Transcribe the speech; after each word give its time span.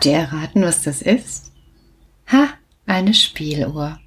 Habt 0.00 0.06
ihr 0.06 0.16
erraten, 0.16 0.62
was 0.62 0.80
das 0.80 1.02
ist? 1.02 1.52
Ha, 2.32 2.48
eine 2.86 3.12
Spieluhr. 3.12 3.98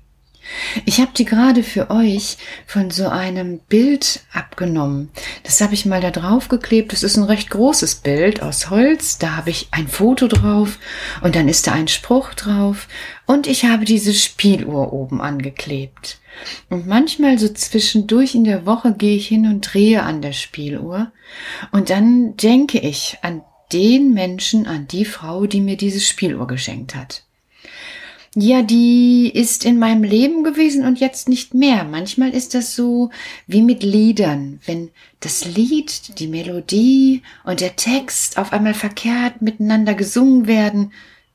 Ich 0.85 0.99
habe 0.99 1.11
die 1.15 1.23
gerade 1.23 1.61
für 1.61 1.91
euch 1.91 2.37
von 2.65 2.89
so 2.89 3.09
einem 3.09 3.59
Bild 3.59 4.21
abgenommen. 4.33 5.11
Das 5.43 5.61
habe 5.61 5.75
ich 5.75 5.85
mal 5.85 6.01
da 6.01 6.09
drauf 6.09 6.49
geklebt. 6.49 6.93
Das 6.93 7.03
ist 7.03 7.15
ein 7.15 7.25
recht 7.25 7.51
großes 7.51 7.97
Bild 7.97 8.41
aus 8.41 8.71
Holz. 8.71 9.19
Da 9.19 9.35
habe 9.35 9.51
ich 9.51 9.67
ein 9.69 9.87
Foto 9.87 10.27
drauf 10.27 10.79
und 11.21 11.35
dann 11.35 11.47
ist 11.47 11.67
da 11.67 11.73
ein 11.73 11.87
Spruch 11.87 12.33
drauf 12.33 12.87
und 13.27 13.45
ich 13.45 13.65
habe 13.65 13.85
diese 13.85 14.15
Spieluhr 14.15 14.93
oben 14.93 15.21
angeklebt. 15.21 16.17
Und 16.71 16.87
manchmal 16.87 17.37
so 17.37 17.49
zwischendurch 17.49 18.33
in 18.33 18.45
der 18.45 18.65
Woche 18.65 18.95
gehe 18.95 19.15
ich 19.15 19.27
hin 19.27 19.45
und 19.45 19.61
drehe 19.61 20.01
an 20.01 20.23
der 20.23 20.33
Spieluhr 20.33 21.11
und 21.71 21.91
dann 21.91 22.35
denke 22.35 22.79
ich 22.79 23.19
an 23.21 23.43
den 23.73 24.13
Menschen, 24.13 24.67
an 24.67 24.87
die 24.87 25.05
Frau, 25.05 25.47
die 25.47 25.61
mir 25.61 25.77
diese 25.77 25.99
Spieluhr 25.99 26.47
geschenkt 26.47 26.95
hat. 26.95 27.23
Ja, 28.35 28.63
die 28.63 29.29
ist 29.31 29.63
in 29.63 29.77
meinem 29.77 30.03
Leben 30.03 30.43
gewesen 30.43 30.85
und 30.85 30.99
jetzt 30.99 31.29
nicht 31.29 31.53
mehr. 31.53 31.83
Manchmal 31.83 32.31
ist 32.31 32.55
das 32.55 32.75
so 32.75 33.11
wie 33.45 33.61
mit 33.61 33.83
Liedern. 33.83 34.59
Wenn 34.65 34.89
das 35.19 35.45
Lied, 35.45 36.17
die 36.17 36.27
Melodie 36.27 37.21
und 37.43 37.61
der 37.61 37.75
Text 37.75 38.39
auf 38.39 38.51
einmal 38.51 38.73
verkehrt 38.73 39.43
miteinander 39.43 39.93
gesungen 39.93 40.47
werden, 40.47 40.91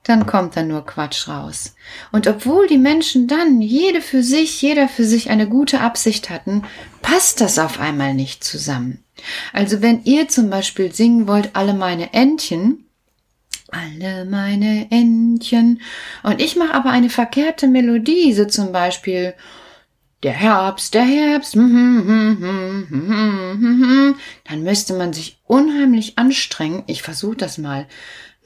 dann 0.08 0.24
kommt 0.26 0.56
da 0.56 0.62
nur 0.62 0.86
Quatsch 0.86 1.28
raus. 1.28 1.74
Und 2.12 2.26
obwohl 2.26 2.66
die 2.66 2.78
Menschen 2.78 3.28
dann 3.28 3.60
jede 3.60 4.00
für 4.00 4.22
sich, 4.22 4.62
jeder 4.62 4.88
für 4.88 5.04
sich 5.04 5.28
eine 5.28 5.48
gute 5.48 5.80
Absicht 5.80 6.30
hatten, 6.30 6.62
passt 7.02 7.42
das 7.42 7.58
auf 7.58 7.78
einmal 7.78 8.14
nicht 8.14 8.42
zusammen. 8.42 9.04
Also 9.52 9.82
wenn 9.82 10.04
ihr 10.04 10.28
zum 10.28 10.48
Beispiel 10.48 10.94
singen 10.94 11.28
wollt, 11.28 11.54
alle 11.54 11.74
meine 11.74 12.14
Entchen, 12.14 12.86
alle 13.70 14.24
meine 14.24 14.90
Entchen. 14.90 15.82
Und 16.22 16.40
ich 16.40 16.56
mache 16.56 16.72
aber 16.72 16.90
eine 16.90 17.10
verkehrte 17.10 17.68
Melodie, 17.68 18.32
so 18.32 18.46
zum 18.46 18.72
Beispiel 18.72 19.34
der 20.22 20.32
Herbst, 20.32 20.94
der 20.94 21.04
Herbst, 21.04 21.54
dann 21.54 21.66
müsste 24.62 24.94
man 24.94 25.12
sich 25.12 25.38
unheimlich 25.44 26.18
anstrengen. 26.18 26.82
Ich 26.86 27.02
versuche 27.02 27.36
das 27.36 27.58
mal. 27.58 27.86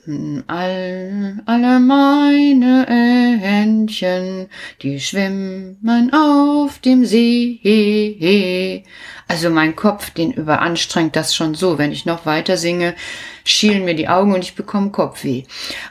All, 0.04 1.40
alle 1.46 1.78
meine 1.78 2.88
Entchen, 2.88 4.48
die 4.82 4.98
schwimmen 4.98 6.12
auf 6.12 6.80
dem 6.80 7.04
See. 7.04 8.82
Also 9.28 9.48
mein 9.50 9.76
Kopf, 9.76 10.10
den 10.10 10.32
überanstrengt 10.32 11.14
das 11.14 11.36
schon 11.36 11.54
so. 11.54 11.78
Wenn 11.78 11.92
ich 11.92 12.04
noch 12.04 12.26
weiter 12.26 12.56
singe, 12.56 12.96
schielen 13.44 13.84
mir 13.84 13.94
die 13.94 14.08
Augen 14.08 14.34
und 14.34 14.42
ich 14.42 14.56
bekomme 14.56 14.90
Kopfweh. 14.90 15.44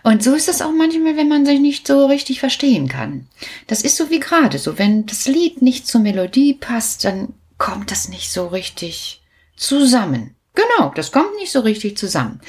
Und 0.04 0.22
so 0.22 0.34
ist 0.34 0.50
das 0.50 0.62
auch 0.62 0.74
manchmal, 0.74 1.16
wenn 1.16 1.30
man 1.30 1.46
sich 1.46 1.62
nicht 1.62 1.88
so 1.88 2.06
richtig 2.06 2.42
verstehen 2.42 2.90
kann. 2.90 3.28
Das 3.68 3.82
ist 3.82 3.96
so 3.96 4.10
wie 4.10 4.20
gerade 4.20 4.58
so. 4.58 4.78
Wenn 4.78 5.06
das 5.06 5.26
Lied 5.26 5.62
nicht 5.62 5.88
zur 5.88 6.02
Melodie 6.02 6.54
passt, 6.54 7.06
dann 7.06 7.30
kommt 7.58 7.92
das 7.92 8.10
nicht 8.10 8.30
so 8.30 8.48
richtig 8.48 9.22
zusammen. 9.56 10.36
Genau, 10.54 10.92
das 10.94 11.14
kommt 11.14 11.34
nicht 11.38 11.52
so 11.52 11.62
richtig 11.62 11.98
zusammen. 11.98 12.42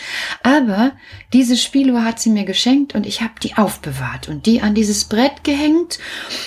Aber 0.42 0.92
diese 1.32 1.56
Spieluhr 1.56 2.04
hat 2.04 2.18
sie 2.18 2.30
mir 2.30 2.44
geschenkt 2.44 2.94
und 2.96 3.06
ich 3.06 3.20
habe 3.20 3.34
die 3.40 3.56
aufbewahrt 3.56 4.28
und 4.28 4.46
die 4.46 4.60
an 4.60 4.74
dieses 4.74 5.04
Brett 5.04 5.44
gehängt 5.44 6.00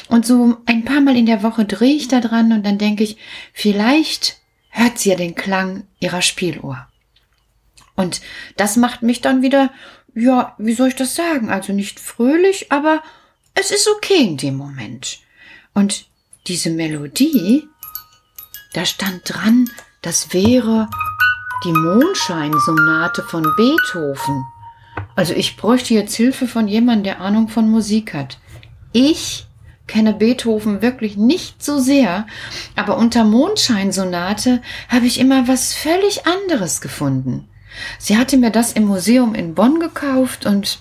und 0.09 0.25
so 0.25 0.57
ein 0.65 0.83
paar 0.83 0.99
Mal 0.99 1.15
in 1.15 1.25
der 1.25 1.43
Woche 1.43 1.63
drehe 1.63 1.95
ich 1.95 2.09
da 2.09 2.19
dran 2.19 2.51
und 2.51 2.65
dann 2.65 2.77
denke 2.77 3.05
ich, 3.05 3.17
vielleicht 3.53 4.37
hört 4.69 4.99
sie 4.99 5.11
ja 5.11 5.15
den 5.15 5.35
Klang 5.35 5.87
ihrer 6.01 6.21
Spieluhr. 6.21 6.87
Und 7.95 8.19
das 8.57 8.75
macht 8.75 9.01
mich 9.01 9.21
dann 9.21 9.41
wieder, 9.41 9.71
ja, 10.13 10.53
wie 10.57 10.73
soll 10.73 10.89
ich 10.89 10.95
das 10.95 11.15
sagen? 11.15 11.49
Also 11.49 11.71
nicht 11.71 12.01
fröhlich, 12.01 12.73
aber 12.73 13.01
es 13.53 13.71
ist 13.71 13.87
okay 13.87 14.21
in 14.21 14.35
dem 14.35 14.57
Moment. 14.57 15.19
Und 15.73 16.07
diese 16.47 16.69
Melodie, 16.69 17.69
da 18.73 18.85
stand 18.85 19.21
dran, 19.23 19.69
das 20.01 20.33
wäre 20.33 20.89
die 21.63 21.71
Mondscheinsonate 21.71 23.23
von 23.23 23.43
Beethoven. 23.55 24.45
Also 25.15 25.33
ich 25.33 25.55
bräuchte 25.55 25.93
jetzt 25.93 26.15
Hilfe 26.15 26.47
von 26.47 26.67
jemandem, 26.67 27.03
der 27.03 27.21
Ahnung 27.21 27.47
von 27.47 27.69
Musik 27.69 28.13
hat. 28.13 28.39
Ich 28.91 29.47
kenne 29.87 30.13
Beethoven 30.13 30.81
wirklich 30.81 31.15
nicht 31.15 31.63
so 31.63 31.79
sehr, 31.79 32.27
aber 32.75 32.97
unter 32.97 33.23
Mondscheinsonate 33.23 34.61
habe 34.89 35.05
ich 35.05 35.19
immer 35.19 35.47
was 35.47 35.73
völlig 35.73 36.25
anderes 36.27 36.81
gefunden. 36.81 37.47
Sie 37.99 38.17
hatte 38.17 38.37
mir 38.37 38.51
das 38.51 38.73
im 38.73 38.85
Museum 38.85 39.35
in 39.35 39.53
Bonn 39.53 39.79
gekauft 39.79 40.45
und 40.45 40.79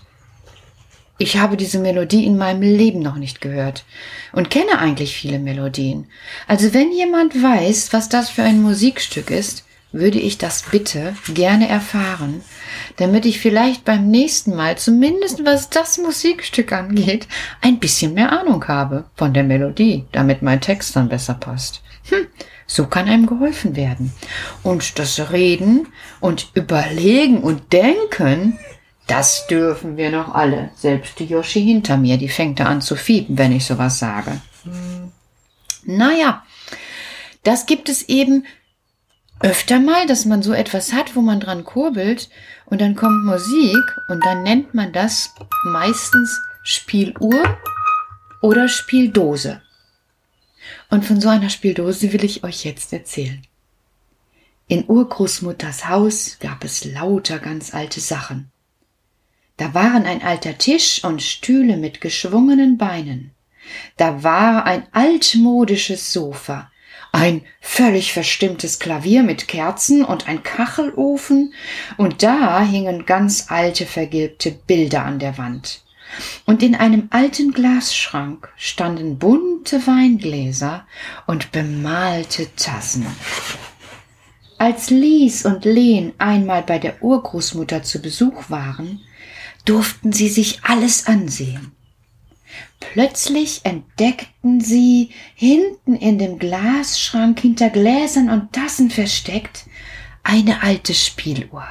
ich 1.18 1.36
habe 1.36 1.56
diese 1.56 1.78
Melodie 1.78 2.24
in 2.24 2.36
meinem 2.36 2.62
Leben 2.62 3.00
noch 3.00 3.16
nicht 3.16 3.40
gehört 3.40 3.84
und 4.32 4.50
kenne 4.50 4.78
eigentlich 4.78 5.14
viele 5.14 5.38
Melodien. 5.38 6.06
Also 6.48 6.74
wenn 6.74 6.92
jemand 6.92 7.40
weiß, 7.40 7.92
was 7.92 8.08
das 8.08 8.30
für 8.30 8.42
ein 8.42 8.62
Musikstück 8.62 9.30
ist, 9.30 9.64
würde 9.94 10.18
ich 10.18 10.38
das 10.38 10.62
bitte 10.62 11.16
gerne 11.32 11.68
erfahren, 11.68 12.42
damit 12.96 13.24
ich 13.24 13.38
vielleicht 13.38 13.84
beim 13.84 14.10
nächsten 14.10 14.54
Mal, 14.56 14.76
zumindest 14.76 15.44
was 15.44 15.70
das 15.70 15.98
Musikstück 15.98 16.72
angeht, 16.72 17.28
ein 17.60 17.78
bisschen 17.78 18.12
mehr 18.12 18.32
Ahnung 18.32 18.66
habe 18.66 19.04
von 19.14 19.32
der 19.32 19.44
Melodie, 19.44 20.04
damit 20.12 20.42
mein 20.42 20.60
Text 20.60 20.96
dann 20.96 21.08
besser 21.08 21.34
passt. 21.34 21.82
Hm, 22.08 22.26
so 22.66 22.86
kann 22.86 23.08
einem 23.08 23.26
geholfen 23.26 23.76
werden. 23.76 24.12
Und 24.62 24.98
das 24.98 25.30
Reden 25.30 25.86
und 26.20 26.50
Überlegen 26.54 27.38
und 27.38 27.72
Denken, 27.72 28.58
das 29.06 29.46
dürfen 29.46 29.96
wir 29.96 30.10
noch 30.10 30.34
alle. 30.34 30.70
Selbst 30.74 31.18
die 31.20 31.26
Yoshi 31.26 31.62
hinter 31.62 31.96
mir, 31.96 32.16
die 32.16 32.28
fängt 32.28 32.58
da 32.58 32.64
an 32.64 32.80
zu 32.80 32.96
fiepen, 32.96 33.38
wenn 33.38 33.52
ich 33.52 33.64
sowas 33.64 33.98
sage. 33.98 34.40
Hm. 34.64 35.12
Naja, 35.84 36.42
das 37.44 37.66
gibt 37.66 37.88
es 37.88 38.08
eben 38.08 38.44
öfter 39.40 39.80
mal, 39.80 40.06
dass 40.06 40.24
man 40.24 40.42
so 40.42 40.52
etwas 40.52 40.92
hat, 40.92 41.16
wo 41.16 41.20
man 41.20 41.40
dran 41.40 41.64
kurbelt 41.64 42.30
und 42.66 42.80
dann 42.80 42.94
kommt 42.94 43.24
Musik 43.24 43.82
und 44.08 44.24
dann 44.24 44.42
nennt 44.42 44.74
man 44.74 44.92
das 44.92 45.34
meistens 45.64 46.40
Spieluhr 46.62 47.58
oder 48.40 48.68
Spieldose. 48.68 49.60
Und 50.90 51.04
von 51.04 51.20
so 51.20 51.28
einer 51.28 51.50
Spieldose 51.50 52.12
will 52.12 52.24
ich 52.24 52.44
euch 52.44 52.64
jetzt 52.64 52.92
erzählen. 52.92 53.42
In 54.66 54.84
Urgroßmutters 54.88 55.88
Haus 55.88 56.38
gab 56.40 56.64
es 56.64 56.84
lauter 56.84 57.38
ganz 57.38 57.74
alte 57.74 58.00
Sachen. 58.00 58.50
Da 59.56 59.74
waren 59.74 60.04
ein 60.04 60.22
alter 60.22 60.56
Tisch 60.58 61.04
und 61.04 61.22
Stühle 61.22 61.76
mit 61.76 62.00
geschwungenen 62.00 62.78
Beinen. 62.78 63.32
Da 63.96 64.22
war 64.22 64.64
ein 64.64 64.86
altmodisches 64.92 66.12
Sofa, 66.12 66.70
ein 67.14 67.42
völlig 67.60 68.12
verstimmtes 68.12 68.80
Klavier 68.80 69.22
mit 69.22 69.46
Kerzen 69.46 70.04
und 70.04 70.26
ein 70.26 70.42
Kachelofen, 70.42 71.54
und 71.96 72.22
da 72.24 72.60
hingen 72.60 73.06
ganz 73.06 73.46
alte 73.50 73.86
vergilbte 73.86 74.50
Bilder 74.50 75.04
an 75.04 75.20
der 75.20 75.38
Wand. 75.38 75.82
Und 76.44 76.62
in 76.62 76.74
einem 76.74 77.08
alten 77.10 77.52
Glasschrank 77.52 78.48
standen 78.56 79.18
bunte 79.18 79.86
Weingläser 79.86 80.86
und 81.26 81.52
bemalte 81.52 82.48
Tassen. 82.56 83.06
Als 84.58 84.90
Lies 84.90 85.44
und 85.44 85.64
Len 85.64 86.14
einmal 86.18 86.62
bei 86.62 86.78
der 86.78 87.02
Urgroßmutter 87.02 87.82
zu 87.84 88.02
Besuch 88.02 88.50
waren, 88.50 89.00
durften 89.64 90.12
sie 90.12 90.28
sich 90.28 90.64
alles 90.64 91.06
ansehen. 91.06 91.72
Plötzlich 92.80 93.60
entdeckten 93.64 94.60
sie 94.60 95.10
hinten 95.34 95.96
in 95.96 96.18
dem 96.18 96.38
Glasschrank 96.38 97.40
hinter 97.40 97.70
Gläsern 97.70 98.30
und 98.30 98.52
Tassen 98.52 98.90
versteckt 98.90 99.66
eine 100.22 100.62
alte 100.62 100.94
Spieluhr. 100.94 101.64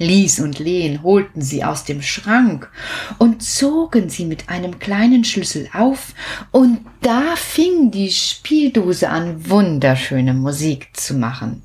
Lies 0.00 0.40
und 0.40 0.58
Lehen 0.58 1.02
holten 1.02 1.42
sie 1.42 1.62
aus 1.62 1.84
dem 1.84 2.00
Schrank 2.00 2.70
und 3.18 3.42
zogen 3.42 4.08
sie 4.08 4.24
mit 4.24 4.48
einem 4.48 4.78
kleinen 4.78 5.24
Schlüssel 5.24 5.68
auf, 5.74 6.14
und 6.52 6.80
da 7.02 7.36
fing 7.36 7.90
die 7.90 8.10
Spieldose 8.10 9.10
an, 9.10 9.50
wunderschöne 9.50 10.32
Musik 10.32 10.88
zu 10.94 11.14
machen. 11.14 11.62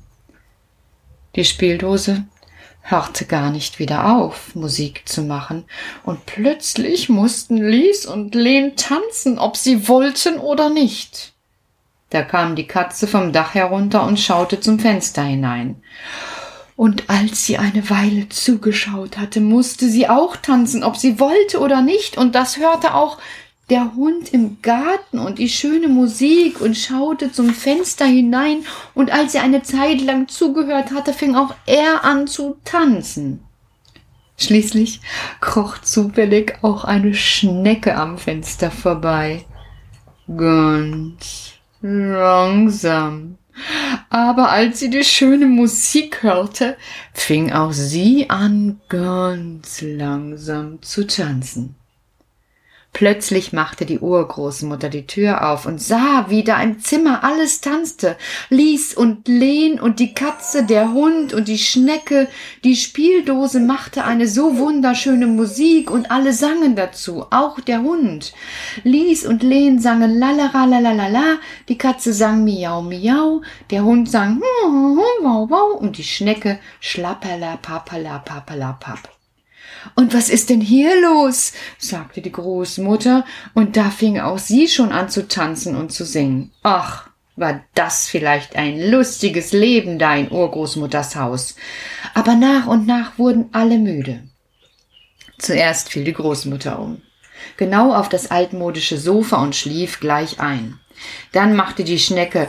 Die 1.34 1.44
Spieldose 1.44 2.24
hörte 2.88 3.26
gar 3.26 3.50
nicht 3.50 3.80
wieder 3.80 4.16
auf, 4.16 4.54
Musik 4.54 5.08
zu 5.08 5.22
machen, 5.22 5.64
und 6.04 6.24
plötzlich 6.24 7.08
mussten 7.08 7.56
Lies 7.56 8.06
und 8.06 8.34
Len 8.34 8.76
tanzen, 8.76 9.38
ob 9.38 9.56
sie 9.56 9.88
wollten 9.88 10.38
oder 10.38 10.70
nicht. 10.70 11.32
Da 12.10 12.22
kam 12.22 12.54
die 12.54 12.68
Katze 12.68 13.08
vom 13.08 13.32
Dach 13.32 13.54
herunter 13.54 14.04
und 14.04 14.20
schaute 14.20 14.60
zum 14.60 14.78
Fenster 14.78 15.22
hinein. 15.22 15.82
Und 16.76 17.10
als 17.10 17.44
sie 17.44 17.58
eine 17.58 17.90
Weile 17.90 18.28
zugeschaut 18.28 19.18
hatte, 19.18 19.40
musste 19.40 19.88
sie 19.88 20.08
auch 20.08 20.36
tanzen, 20.36 20.84
ob 20.84 20.96
sie 20.96 21.18
wollte 21.18 21.58
oder 21.58 21.82
nicht, 21.82 22.16
und 22.16 22.34
das 22.36 22.58
hörte 22.58 22.94
auch 22.94 23.18
der 23.68 23.94
Hund 23.96 24.32
im 24.32 24.62
Garten 24.62 25.18
und 25.18 25.38
die 25.38 25.48
schöne 25.48 25.88
Musik 25.88 26.60
und 26.60 26.76
schaute 26.76 27.32
zum 27.32 27.50
Fenster 27.50 28.04
hinein, 28.04 28.64
und 28.94 29.10
als 29.10 29.34
er 29.34 29.42
eine 29.42 29.62
Zeit 29.62 30.00
lang 30.00 30.28
zugehört 30.28 30.92
hatte, 30.92 31.12
fing 31.12 31.34
auch 31.34 31.54
er 31.66 32.04
an 32.04 32.26
zu 32.26 32.56
tanzen. 32.64 33.40
Schließlich 34.38 35.00
kroch 35.40 35.78
zufällig 35.78 36.58
auch 36.62 36.84
eine 36.84 37.14
Schnecke 37.14 37.96
am 37.96 38.18
Fenster 38.18 38.70
vorbei. 38.70 39.44
Ganz 40.28 41.54
langsam. 41.80 43.38
Aber 44.10 44.50
als 44.50 44.80
sie 44.80 44.90
die 44.90 45.04
schöne 45.04 45.46
Musik 45.46 46.22
hörte, 46.22 46.76
fing 47.14 47.52
auch 47.52 47.72
sie 47.72 48.28
an, 48.28 48.80
ganz 48.88 49.80
langsam 49.80 50.82
zu 50.82 51.06
tanzen. 51.06 51.74
Plötzlich 52.96 53.52
machte 53.52 53.84
die 53.84 53.98
Urgroßmutter 53.98 54.88
die 54.88 55.06
Tür 55.06 55.50
auf 55.50 55.66
und 55.66 55.82
sah, 55.82 56.30
wie 56.30 56.42
da 56.42 56.62
im 56.62 56.80
Zimmer 56.80 57.24
alles 57.24 57.60
tanzte. 57.60 58.16
Lies 58.48 58.94
und 58.94 59.28
Lehn 59.28 59.78
und 59.78 60.00
die 60.00 60.14
Katze, 60.14 60.64
der 60.64 60.94
Hund 60.94 61.34
und 61.34 61.46
die 61.46 61.58
Schnecke. 61.58 62.26
Die 62.64 62.74
Spieldose 62.74 63.60
machte 63.60 64.04
eine 64.04 64.26
so 64.26 64.56
wunderschöne 64.56 65.26
Musik 65.26 65.90
und 65.90 66.10
alle 66.10 66.32
sangen 66.32 66.74
dazu, 66.74 67.26
auch 67.28 67.60
der 67.60 67.82
Hund. 67.82 68.32
Lies 68.82 69.26
und 69.26 69.42
Lehn 69.42 69.78
sangen 69.78 70.18
lalala, 70.18 71.36
die 71.68 71.76
Katze 71.76 72.14
sang 72.14 72.44
miau 72.44 72.80
miau, 72.80 73.42
der 73.70 73.84
Hund 73.84 74.10
sang 74.10 74.40
wow 74.40 75.50
wow 75.50 75.78
und 75.78 75.98
die 75.98 76.02
Schnecke 76.02 76.58
schlapperla 76.80 77.58
papala 77.58 78.20
papala 78.20 78.72
pap. 78.80 79.15
Und 79.94 80.14
was 80.14 80.28
ist 80.28 80.50
denn 80.50 80.60
hier 80.60 81.00
los? 81.00 81.52
sagte 81.78 82.20
die 82.20 82.32
Großmutter, 82.32 83.24
und 83.54 83.76
da 83.76 83.90
fing 83.90 84.18
auch 84.18 84.38
sie 84.38 84.68
schon 84.68 84.92
an 84.92 85.08
zu 85.08 85.28
tanzen 85.28 85.76
und 85.76 85.92
zu 85.92 86.04
singen. 86.04 86.52
Ach, 86.62 87.08
war 87.36 87.62
das 87.74 88.08
vielleicht 88.08 88.56
ein 88.56 88.90
lustiges 88.90 89.52
Leben 89.52 89.98
da 89.98 90.16
in 90.16 90.30
Urgroßmutters 90.30 91.16
Haus. 91.16 91.56
Aber 92.14 92.34
nach 92.34 92.66
und 92.66 92.86
nach 92.86 93.18
wurden 93.18 93.50
alle 93.52 93.78
müde. 93.78 94.24
Zuerst 95.38 95.90
fiel 95.90 96.04
die 96.04 96.14
Großmutter 96.14 96.78
um, 96.78 97.02
genau 97.58 97.94
auf 97.94 98.08
das 98.08 98.30
altmodische 98.30 98.96
Sofa 98.96 99.42
und 99.42 99.54
schlief 99.54 100.00
gleich 100.00 100.40
ein. 100.40 100.80
Dann 101.32 101.54
machte 101.54 101.84
die 101.84 101.98
Schnecke 101.98 102.48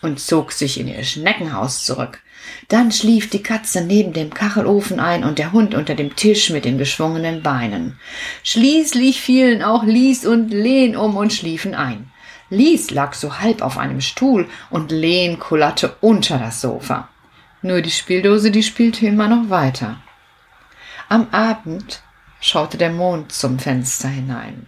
und 0.00 0.18
zog 0.18 0.52
sich 0.52 0.80
in 0.80 0.88
ihr 0.88 1.04
Schneckenhaus 1.04 1.84
zurück. 1.84 2.20
Dann 2.68 2.92
schlief 2.92 3.30
die 3.30 3.42
Katze 3.42 3.82
neben 3.82 4.12
dem 4.12 4.32
Kachelofen 4.32 5.00
ein 5.00 5.24
und 5.24 5.38
der 5.38 5.52
Hund 5.52 5.74
unter 5.74 5.94
dem 5.94 6.16
Tisch 6.16 6.50
mit 6.50 6.64
den 6.64 6.78
geschwungenen 6.78 7.42
Beinen. 7.42 7.98
Schließlich 8.42 9.20
fielen 9.20 9.62
auch 9.62 9.84
Lies 9.84 10.26
und 10.26 10.50
Lehn 10.50 10.96
um 10.96 11.16
und 11.16 11.32
schliefen 11.32 11.74
ein. 11.74 12.10
Lies 12.50 12.90
lag 12.90 13.14
so 13.14 13.38
halb 13.40 13.62
auf 13.62 13.78
einem 13.78 14.00
Stuhl 14.00 14.48
und 14.70 14.90
Lehn 14.90 15.38
kullerte 15.38 15.96
unter 16.00 16.38
das 16.38 16.60
Sofa. 16.60 17.08
Nur 17.62 17.80
die 17.80 17.90
Spieldose, 17.90 18.50
die 18.50 18.62
spielte 18.62 19.06
immer 19.06 19.28
noch 19.28 19.48
weiter. 19.48 20.02
Am 21.08 21.28
Abend 21.30 22.02
schaute 22.40 22.76
der 22.76 22.90
Mond 22.90 23.32
zum 23.32 23.58
Fenster 23.58 24.08
hinein. 24.08 24.66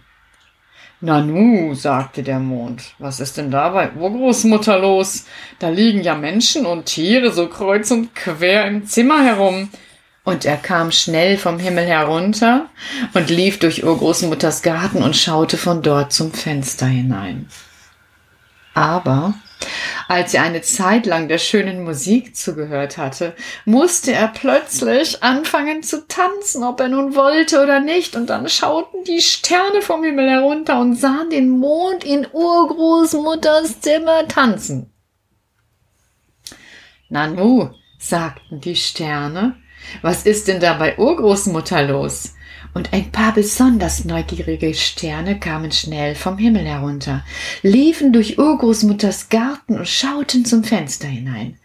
Nanu, 1.05 1.75
sagte 1.75 2.23
der 2.23 2.39
Mond, 2.39 2.95
was 2.97 3.19
ist 3.19 3.37
denn 3.37 3.51
da 3.51 3.69
bei 3.69 3.91
Urgroßmutter 3.91 4.79
los? 4.79 5.25
Da 5.59 5.69
liegen 5.69 6.01
ja 6.01 6.15
Menschen 6.15 6.65
und 6.65 6.85
Tiere 6.85 7.31
so 7.31 7.47
kreuz 7.47 7.91
und 7.91 8.15
quer 8.15 8.65
im 8.65 8.85
Zimmer 8.87 9.23
herum. 9.23 9.69
Und 10.23 10.43
er 10.43 10.57
kam 10.57 10.91
schnell 10.91 11.37
vom 11.37 11.59
Himmel 11.59 11.85
herunter 11.85 12.65
und 13.13 13.29
lief 13.29 13.59
durch 13.59 13.83
Urgroßmutters 13.83 14.63
Garten 14.63 15.03
und 15.03 15.15
schaute 15.15 15.57
von 15.57 15.83
dort 15.83 16.11
zum 16.11 16.33
Fenster 16.33 16.87
hinein. 16.87 17.47
Aber 18.73 19.35
als 20.07 20.33
er 20.33 20.43
eine 20.43 20.61
Zeit 20.61 21.05
lang 21.05 21.27
der 21.27 21.37
schönen 21.37 21.83
Musik 21.83 22.35
zugehört 22.35 22.97
hatte, 22.97 23.35
musste 23.65 24.11
er 24.11 24.27
plötzlich 24.27 25.23
anfangen 25.23 25.83
zu 25.83 26.07
tanzen, 26.07 26.63
ob 26.63 26.79
er 26.79 26.89
nun 26.89 27.15
wollte 27.15 27.61
oder 27.61 27.79
nicht, 27.79 28.15
und 28.15 28.29
dann 28.29 28.47
schauten 28.49 29.03
die 29.03 29.21
Sterne 29.21 29.81
vom 29.81 30.03
Himmel 30.03 30.29
herunter 30.29 30.79
und 30.79 30.95
sahen 30.95 31.29
den 31.29 31.49
Mond 31.49 32.03
in 32.03 32.27
Urgroßmutters 32.31 33.81
Zimmer 33.81 34.27
tanzen. 34.27 34.91
Nanu, 37.09 37.69
sagten 37.99 38.61
die 38.61 38.75
Sterne, 38.75 39.55
was 40.01 40.25
ist 40.25 40.47
denn 40.47 40.59
da 40.59 40.73
bei 40.73 40.97
Urgroßmutter 40.97 41.83
los? 41.83 42.34
Und 42.75 42.91
ein 42.91 43.09
paar 43.09 43.33
besonders 43.33 44.03
neugierige 44.03 44.73
Sterne 44.73 45.39
kamen 45.39 45.71
schnell 45.71 46.13
vom 46.13 46.37
Himmel 46.37 46.65
herunter, 46.65 47.23
liefen 47.63 48.11
durch 48.11 48.37
Urgroßmutters 48.37 49.29
Garten 49.29 49.79
und 49.79 49.87
schauten 49.87 50.45
zum 50.45 50.63
Fenster 50.63 51.07
hinein. 51.07 51.57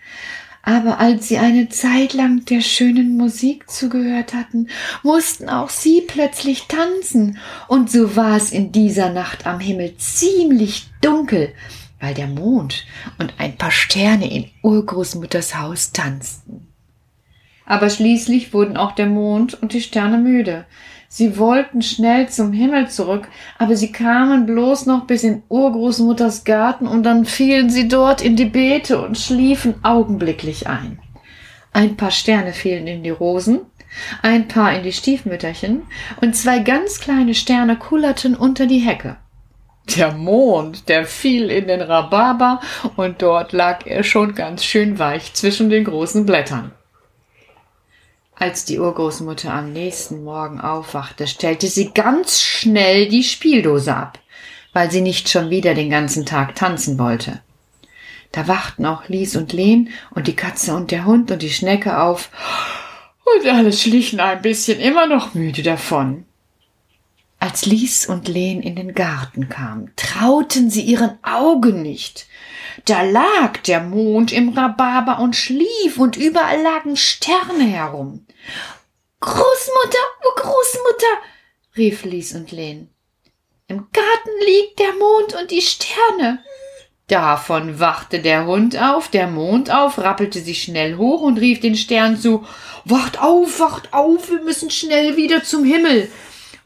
Aber 0.62 1.00
als 1.00 1.26
sie 1.26 1.38
eine 1.38 1.68
Zeit 1.68 2.12
lang 2.12 2.44
der 2.44 2.60
schönen 2.60 3.16
Musik 3.16 3.68
zugehört 3.68 4.34
hatten, 4.34 4.68
mussten 5.02 5.48
auch 5.48 5.68
sie 5.68 6.02
plötzlich 6.02 6.68
tanzen, 6.68 7.38
und 7.66 7.90
so 7.90 8.14
war 8.14 8.36
es 8.36 8.52
in 8.52 8.70
dieser 8.70 9.10
Nacht 9.10 9.46
am 9.46 9.58
Himmel 9.58 9.96
ziemlich 9.96 10.90
dunkel, 11.00 11.52
weil 11.98 12.14
der 12.14 12.28
Mond 12.28 12.86
und 13.18 13.34
ein 13.38 13.56
paar 13.56 13.72
Sterne 13.72 14.32
in 14.32 14.46
Urgroßmutters 14.62 15.56
Haus 15.56 15.92
tanzten. 15.92 16.68
Aber 17.66 17.90
schließlich 17.90 18.52
wurden 18.52 18.76
auch 18.76 18.92
der 18.92 19.06
Mond 19.06 19.60
und 19.60 19.72
die 19.72 19.80
Sterne 19.80 20.18
müde, 20.18 20.66
Sie 21.12 21.38
wollten 21.38 21.82
schnell 21.82 22.28
zum 22.28 22.52
Himmel 22.52 22.88
zurück, 22.88 23.26
aber 23.58 23.74
sie 23.74 23.90
kamen 23.90 24.46
bloß 24.46 24.86
noch 24.86 25.08
bis 25.08 25.24
in 25.24 25.42
Urgroßmutters 25.48 26.44
Garten 26.44 26.86
und 26.86 27.02
dann 27.02 27.24
fielen 27.24 27.68
sie 27.68 27.88
dort 27.88 28.22
in 28.22 28.36
die 28.36 28.44
Beete 28.44 29.02
und 29.02 29.18
schliefen 29.18 29.74
augenblicklich 29.82 30.68
ein. 30.68 31.00
Ein 31.72 31.96
paar 31.96 32.12
Sterne 32.12 32.52
fielen 32.52 32.86
in 32.86 33.02
die 33.02 33.10
Rosen, 33.10 33.62
ein 34.22 34.46
paar 34.46 34.72
in 34.72 34.84
die 34.84 34.92
Stiefmütterchen 34.92 35.82
und 36.20 36.36
zwei 36.36 36.60
ganz 36.60 37.00
kleine 37.00 37.34
Sterne 37.34 37.74
kullerten 37.74 38.36
unter 38.36 38.66
die 38.66 38.78
Hecke. 38.78 39.16
Der 39.96 40.12
Mond, 40.12 40.88
der 40.88 41.06
fiel 41.06 41.50
in 41.50 41.66
den 41.66 41.80
Rhabarber 41.80 42.60
und 42.94 43.20
dort 43.20 43.52
lag 43.52 43.84
er 43.84 44.04
schon 44.04 44.36
ganz 44.36 44.64
schön 44.64 45.00
weich 45.00 45.34
zwischen 45.34 45.70
den 45.70 45.82
großen 45.82 46.24
Blättern. 46.24 46.70
Als 48.40 48.64
die 48.64 48.78
Urgroßmutter 48.78 49.52
am 49.52 49.74
nächsten 49.74 50.24
Morgen 50.24 50.62
aufwachte, 50.62 51.26
stellte 51.26 51.66
sie 51.66 51.90
ganz 51.92 52.40
schnell 52.40 53.06
die 53.06 53.22
Spieldose 53.22 53.94
ab, 53.94 54.18
weil 54.72 54.90
sie 54.90 55.02
nicht 55.02 55.28
schon 55.28 55.50
wieder 55.50 55.74
den 55.74 55.90
ganzen 55.90 56.24
Tag 56.24 56.54
tanzen 56.54 56.98
wollte. 56.98 57.42
Da 58.32 58.48
wachten 58.48 58.86
auch 58.86 59.06
Lies 59.08 59.36
und 59.36 59.52
Lehn 59.52 59.90
und 60.14 60.26
die 60.26 60.36
Katze 60.36 60.74
und 60.74 60.90
der 60.90 61.04
Hund 61.04 61.30
und 61.30 61.42
die 61.42 61.50
Schnecke 61.50 62.00
auf, 62.00 62.30
und 63.36 63.46
alle 63.46 63.74
schlichen 63.74 64.20
ein 64.20 64.40
bisschen 64.40 64.80
immer 64.80 65.06
noch 65.06 65.34
müde 65.34 65.62
davon. 65.62 66.24
Als 67.40 67.66
Lies 67.66 68.06
und 68.06 68.26
Lehn 68.26 68.62
in 68.62 68.74
den 68.74 68.94
Garten 68.94 69.50
kamen, 69.50 69.92
trauten 69.96 70.70
sie 70.70 70.82
ihren 70.82 71.18
Augen 71.22 71.82
nicht. 71.82 72.26
Da 72.84 73.02
lag 73.02 73.58
der 73.66 73.80
Mond 73.80 74.32
im 74.32 74.50
Rhabarber 74.50 75.20
und 75.20 75.36
schlief 75.36 75.98
und 75.98 76.16
überall 76.16 76.60
lagen 76.62 76.96
Sterne 76.96 77.64
herum. 77.64 78.26
Großmutter, 79.20 79.98
oh 80.24 80.34
Großmutter, 80.36 81.06
rief 81.76 82.04
Lies 82.04 82.34
und 82.34 82.52
Len. 82.52 82.88
Im 83.68 83.88
Garten 83.92 84.30
liegt 84.46 84.78
der 84.78 84.94
Mond 84.94 85.34
und 85.40 85.50
die 85.50 85.62
Sterne. 85.62 86.42
Davon 87.06 87.80
wachte 87.80 88.20
der 88.20 88.46
Hund 88.46 88.80
auf, 88.80 89.08
der 89.08 89.26
Mond 89.26 89.70
auf, 89.70 89.98
rappelte 89.98 90.40
sich 90.40 90.62
schnell 90.62 90.96
hoch 90.96 91.22
und 91.22 91.38
rief 91.38 91.60
den 91.60 91.76
Stern 91.76 92.16
zu 92.16 92.46
Wacht 92.84 93.20
auf, 93.20 93.60
wacht 93.60 93.92
auf, 93.92 94.30
wir 94.30 94.42
müssen 94.42 94.70
schnell 94.70 95.16
wieder 95.16 95.42
zum 95.42 95.64
Himmel. 95.64 96.10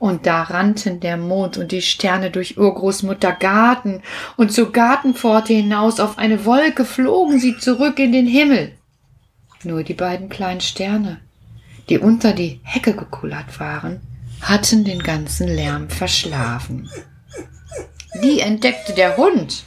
Und 0.05 0.27
da 0.27 0.43
rannten 0.43 1.01
der 1.01 1.17
Mond 1.17 1.57
und 1.57 1.73
die 1.73 1.81
Sterne 1.81 2.31
durch 2.31 2.59
Urgroßmutter 2.59 3.33
Garten, 3.33 4.03
und 4.37 4.53
zur 4.53 4.71
Gartenpforte 4.71 5.55
hinaus 5.55 5.99
auf 5.99 6.19
eine 6.19 6.45
Wolke 6.45 6.85
flogen 6.85 7.41
sie 7.41 7.57
zurück 7.57 7.99
in 7.99 8.13
den 8.13 8.27
Himmel. 8.27 8.73
Nur 9.63 9.83
die 9.83 9.95
beiden 9.95 10.29
kleinen 10.29 10.61
Sterne, 10.61 11.23
die 11.89 11.99
unter 11.99 12.35
die 12.35 12.61
Hecke 12.65 12.93
gekullert 12.93 13.59
waren, 13.59 14.03
hatten 14.43 14.85
den 14.85 15.03
ganzen 15.03 15.49
Lärm 15.49 15.89
verschlafen. 15.89 16.91
Die 18.23 18.41
entdeckte 18.41 18.93
der 18.93 19.17
Hund, 19.17 19.65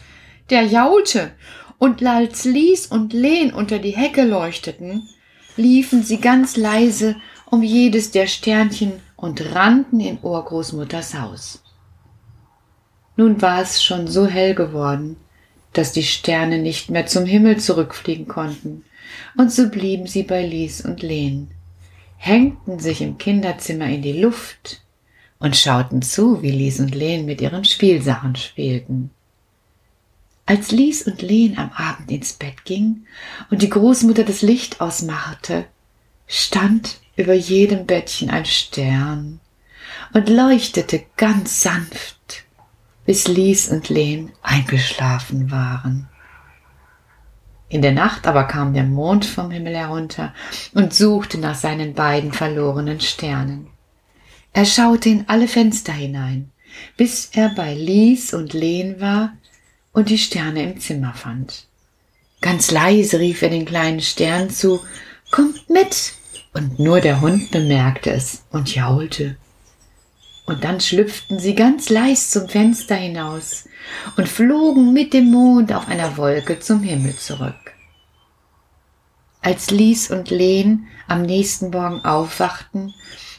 der 0.51 0.62
jaulte, 0.62 1.32
und 1.79 2.06
als 2.06 2.46
Lies 2.46 2.86
und 2.86 3.12
Lehn 3.12 3.51
unter 3.51 3.79
die 3.79 3.98
Hecke 3.98 4.24
leuchteten, 4.24 5.10
liefen 5.56 6.03
sie 6.03 6.20
ganz 6.20 6.58
leise 6.58 7.15
um 7.48 7.63
jedes 7.63 8.12
der 8.12 8.27
Sternchen 8.27 9.01
und 9.17 9.53
rannten 9.53 10.00
in 10.00 10.19
Urgroßmutters 10.21 11.15
Haus. 11.15 11.63
Nun 13.17 13.41
war 13.41 13.62
es 13.62 13.83
schon 13.83 14.07
so 14.07 14.27
hell 14.27 14.55
geworden, 14.55 15.17
dass 15.74 15.91
die 15.91 16.03
Sterne 16.03 16.59
nicht 16.59 16.89
mehr 16.89 17.07
zum 17.07 17.25
Himmel 17.25 17.57
zurückfliegen 17.57 18.27
konnten, 18.27 18.86
und 19.36 19.51
so 19.51 19.69
blieben 19.69 20.07
sie 20.07 20.24
bei 20.24 20.45
Lies 20.45 20.81
und 20.81 21.01
Lehn, 21.01 21.50
hängten 22.17 22.79
sich 22.79 23.01
im 23.01 23.17
Kinderzimmer 23.17 23.88
in 23.88 24.01
die 24.01 24.19
Luft 24.21 24.81
und 25.39 25.55
schauten 25.55 26.01
zu, 26.01 26.41
wie 26.41 26.51
Lies 26.51 26.79
und 26.79 26.93
Lehn 26.93 27.25
mit 27.25 27.41
ihren 27.41 27.65
Spielsachen 27.65 28.36
spielten. 28.36 29.12
Als 30.45 30.71
Lies 30.71 31.03
und 31.03 31.21
Lehn 31.21 31.57
am 31.57 31.71
Abend 31.71 32.12
ins 32.12 32.33
Bett 32.33 32.65
gingen 32.65 33.07
und 33.50 33.62
die 33.62 33.69
Großmutter 33.69 34.24
das 34.24 34.41
Licht 34.41 34.79
ausmachte, 34.79 35.65
stand 36.27 37.00
über 37.17 37.33
jedem 37.33 37.86
Bettchen 37.86 38.29
ein 38.29 38.45
Stern 38.45 39.41
und 40.13 40.29
leuchtete 40.29 41.03
ganz 41.17 41.62
sanft, 41.62 42.45
bis 43.05 43.27
Lies 43.27 43.69
und 43.69 43.89
Len 43.89 44.31
eingeschlafen 44.41 45.51
waren. 45.51 46.07
In 47.69 47.81
der 47.81 47.91
Nacht 47.91 48.27
aber 48.27 48.45
kam 48.45 48.74
der 48.74 48.83
Mond 48.83 49.25
vom 49.25 49.51
Himmel 49.51 49.75
herunter 49.75 50.33
und 50.74 50.93
suchte 50.93 51.38
nach 51.38 51.55
seinen 51.55 51.93
beiden 51.93 52.31
verlorenen 52.31 53.01
Sternen. 53.01 53.67
Er 54.53 54.65
schaute 54.65 55.09
in 55.09 55.25
alle 55.27 55.47
Fenster 55.47 55.91
hinein, 55.91 56.51
bis 56.95 57.29
er 57.33 57.50
bei 57.50 57.74
Lies 57.74 58.33
und 58.33 58.53
Len 58.53 59.01
war 59.01 59.33
und 59.91 60.09
die 60.09 60.17
Sterne 60.17 60.63
im 60.63 60.79
Zimmer 60.79 61.13
fand. 61.13 61.67
Ganz 62.39 62.71
leise 62.71 63.19
rief 63.19 63.41
er 63.41 63.50
den 63.50 63.65
kleinen 63.65 64.01
Stern 64.01 64.50
zu, 64.50 64.79
Kommt 65.31 65.69
mit! 65.69 66.13
Und 66.58 66.80
nur 66.80 67.02
der 67.02 67.22
Hund 67.22 67.52
bemerkte 67.52 68.10
es 68.10 68.44
und 68.52 68.74
jaulte. 68.74 69.38
Und 70.48 70.64
dann 70.64 70.82
schlüpften 70.82 71.38
sie 71.38 71.54
ganz 71.54 71.90
leis 71.90 72.32
zum 72.32 72.50
Fenster 72.50 72.96
hinaus 72.96 73.70
und 74.16 74.28
flogen 74.28 74.92
mit 74.92 75.14
dem 75.14 75.30
Mond 75.30 75.72
auf 75.72 75.88
einer 75.88 76.18
Wolke 76.18 76.60
zum 76.60 76.82
Himmel 76.82 77.16
zurück. 77.16 77.76
Als 79.40 79.70
Lies 79.70 80.10
und 80.10 80.32
Len 80.32 80.88
am 81.08 81.22
nächsten 81.22 81.70
Morgen 81.70 82.04
aufwachten 82.04 82.92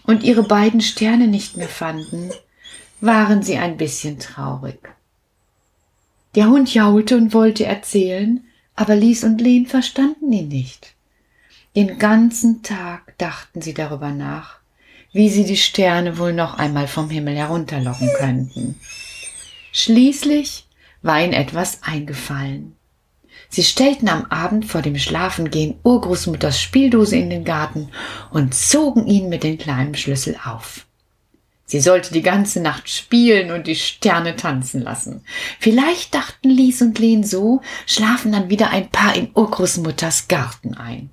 und 0.05 0.23
ihre 0.23 0.45
beiden 0.45 0.81
Sterne 0.81 1.27
nicht 1.27 1.57
mehr 1.57 1.69
fanden, 1.69 2.31
waren 3.01 3.43
sie 3.43 3.59
ein 3.59 3.77
bisschen 3.77 4.21
traurig. 4.21 4.79
Der 6.37 6.49
Hund 6.49 6.73
jaulte 6.73 7.17
und 7.17 7.35
wollte 7.35 7.65
erzählen, 7.65 8.45
aber 8.77 8.95
Lies 8.95 9.25
und 9.25 9.41
Len 9.41 9.67
verstanden 9.67 10.33
ihn 10.33 10.47
nicht. 10.47 10.95
Den 11.77 11.99
ganzen 11.99 12.63
Tag 12.63 13.17
dachten 13.19 13.61
sie 13.61 13.75
darüber 13.75 14.11
nach, 14.11 14.57
wie 15.13 15.29
sie 15.29 15.45
die 15.45 15.57
Sterne 15.57 16.19
wohl 16.19 16.33
noch 16.33 16.59
einmal 16.59 16.89
vom 16.89 17.11
Himmel 17.11 17.37
herunterlocken 17.37 18.11
könnten. 18.17 18.81
Schließlich 19.73 20.67
war 21.03 21.23
ihnen 21.23 21.33
etwas 21.33 21.83
eingefallen. 21.83 22.75
Sie 23.51 23.63
stellten 23.63 24.09
am 24.09 24.27
Abend 24.27 24.67
vor 24.67 24.83
dem 24.83 24.99
Schlafengehen 24.99 25.79
Urgroßmutters 25.83 26.61
Spieldose 26.61 27.17
in 27.17 27.31
den 27.31 27.45
Garten 27.45 27.89
und 28.31 28.55
zogen 28.55 29.07
ihn 29.07 29.29
mit 29.29 29.43
dem 29.43 29.57
kleinen 29.57 29.95
Schlüssel 29.95 30.37
auf. 30.45 30.87
Sie 31.65 31.81
sollte 31.81 32.13
die 32.13 32.23
ganze 32.23 32.61
Nacht 32.61 32.89
spielen 32.89 33.51
und 33.51 33.67
die 33.67 33.77
Sterne 33.77 34.37
tanzen 34.37 34.83
lassen. 34.83 35.23
Vielleicht 35.61 36.15
dachten 36.15 36.49
Lies 36.49 36.81
und 36.81 36.99
Len 36.99 37.25
so, 37.25 37.61
schlafen 37.87 38.33
dann 38.33 38.49
wieder 38.49 38.71
ein 38.71 38.89
paar 38.89 39.15
in 39.15 39.31
Urgroßmutters 39.35 40.29
Garten 40.29 40.75
ein. 40.75 41.11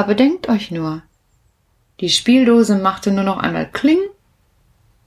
Aber 0.00 0.14
denkt 0.14 0.48
euch 0.48 0.70
nur, 0.70 1.02
die 2.00 2.08
Spieldose 2.08 2.78
machte 2.78 3.12
nur 3.12 3.22
noch 3.22 3.36
einmal 3.36 3.68
Kling 3.70 3.98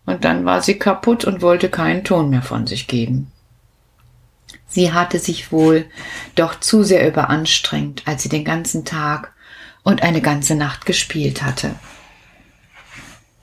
und 0.05 0.23
dann 0.23 0.45
war 0.45 0.61
sie 0.61 0.77
kaputt 0.77 1.25
und 1.25 1.41
wollte 1.41 1.69
keinen 1.69 2.03
Ton 2.03 2.29
mehr 2.29 2.43
von 2.43 2.67
sich 2.67 2.87
geben. 2.87 3.31
Sie 4.67 4.93
hatte 4.93 5.17
sich 5.17 5.51
wohl 5.51 5.87
doch 6.35 6.59
zu 6.59 6.83
sehr 6.83 7.07
überanstrengt, 7.07 8.03
als 8.05 8.21
sie 8.21 8.29
den 8.29 8.45
ganzen 8.45 8.85
Tag 8.85 9.33
und 9.81 10.03
eine 10.03 10.21
ganze 10.21 10.53
Nacht 10.53 10.85
gespielt 10.85 11.41
hatte. 11.41 11.73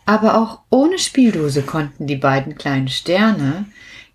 Aber 0.07 0.40
auch 0.40 0.61
ohne 0.71 1.00
Spieldose 1.00 1.62
konnten 1.62 2.07
die 2.07 2.14
beiden 2.14 2.54
kleinen 2.59 2.87
Sterne, 2.87 3.64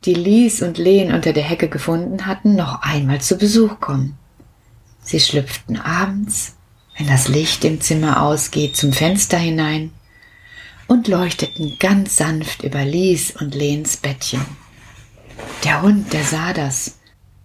die 0.05 0.13
Lies 0.13 0.61
und 0.61 0.77
Len 0.77 1.13
unter 1.13 1.33
der 1.33 1.43
Hecke 1.43 1.67
gefunden 1.67 2.27
hatten, 2.27 2.55
noch 2.55 2.81
einmal 2.81 3.19
zu 3.19 3.37
Besuch 3.37 3.81
kommen. 3.81 4.17
Sie 5.01 5.19
schlüpften 5.19 5.75
abends, 5.81 6.55
wenn 6.97 7.07
das 7.07 7.27
Licht 7.27 7.65
im 7.65 7.81
Zimmer 7.81 8.21
ausgeht, 8.21 8.75
zum 8.77 8.93
Fenster 8.93 9.37
hinein 9.37 9.91
und 10.87 11.07
leuchteten 11.07 11.77
ganz 11.79 12.17
sanft 12.17 12.63
über 12.63 12.85
Lies 12.85 13.31
und 13.31 13.55
Lens 13.55 13.97
Bettchen. 13.97 14.45
Der 15.63 15.81
Hund, 15.81 16.13
der 16.13 16.23
sah 16.23 16.53
das, 16.53 16.99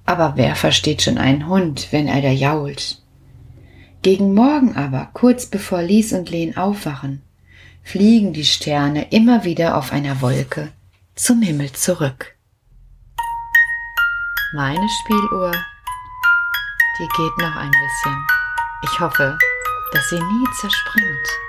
aber 0.06 0.34
wer 0.36 0.54
versteht 0.54 1.02
schon 1.02 1.18
einen 1.18 1.48
Hund, 1.48 1.88
wenn 1.90 2.06
er 2.06 2.22
da 2.22 2.30
jault? 2.30 3.02
Gegen 4.02 4.34
Morgen 4.34 4.76
aber, 4.76 5.10
kurz 5.12 5.46
bevor 5.46 5.82
Lies 5.82 6.12
und 6.12 6.30
Len 6.30 6.56
aufwachen, 6.56 7.22
fliegen 7.82 8.32
die 8.32 8.44
Sterne 8.44 9.08
immer 9.10 9.44
wieder 9.44 9.76
auf 9.76 9.92
einer 9.92 10.20
Wolke 10.20 10.72
zum 11.14 11.42
Himmel 11.42 11.72
zurück. 11.72 12.36
Meine 14.54 14.88
Spieluhr, 15.02 15.52
die 16.98 17.08
geht 17.08 17.38
noch 17.38 17.56
ein 17.56 17.70
bisschen. 17.70 18.39
Ich 18.82 18.98
hoffe, 18.98 19.36
dass 19.92 20.08
sie 20.08 20.18
nie 20.18 20.44
zerspringt. 20.58 21.39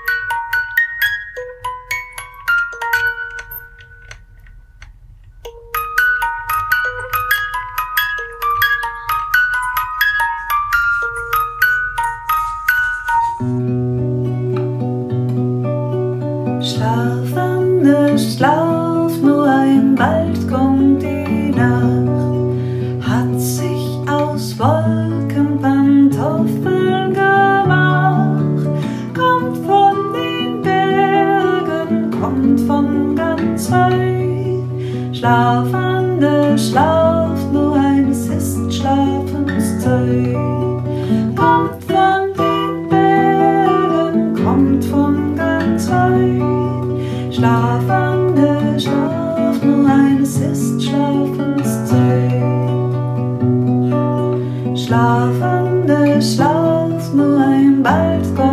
bald 57.83 58.35
kommen. 58.35 58.50